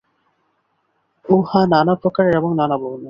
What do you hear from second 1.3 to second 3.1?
উহা নানা আকারের এবং নানা বর্ণের।